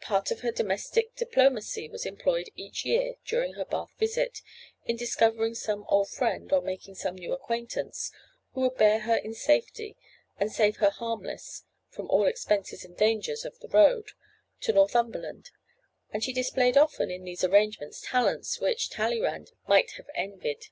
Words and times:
Part 0.00 0.30
of 0.30 0.42
her 0.42 0.52
domestic 0.52 1.16
diplomacy 1.16 1.88
was 1.88 2.06
employed 2.06 2.48
each 2.54 2.84
year, 2.84 3.16
during 3.24 3.54
her 3.54 3.64
Bath 3.64 3.90
visit, 3.98 4.40
in 4.84 4.94
discovering 4.94 5.56
some 5.56 5.84
old 5.88 6.10
friend, 6.10 6.52
or 6.52 6.62
making 6.62 6.94
some 6.94 7.16
new 7.16 7.32
acquaintance, 7.32 8.12
who 8.52 8.60
would 8.60 8.76
bear 8.76 9.00
her 9.00 9.16
in 9.16 9.34
safety, 9.34 9.96
and 10.38 10.52
save 10.52 10.76
her 10.76 10.90
harmless 10.90 11.64
from 11.88 12.08
all 12.08 12.26
expenses 12.28 12.84
and 12.84 12.96
dangers 12.96 13.44
of 13.44 13.58
the 13.58 13.68
road, 13.68 14.10
to 14.60 14.72
Northumberland; 14.72 15.50
and 16.12 16.22
she 16.22 16.32
displayed 16.32 16.76
often 16.76 17.10
in 17.10 17.24
these 17.24 17.42
arrangements 17.42 18.00
talents 18.08 18.60
which 18.60 18.90
Talleyrand 18.90 19.50
might 19.66 19.90
have 19.98 20.06
envied. 20.14 20.66